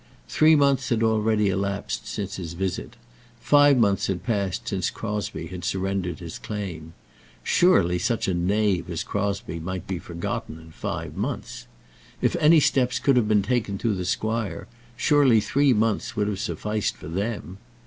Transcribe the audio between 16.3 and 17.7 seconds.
sufficed for them!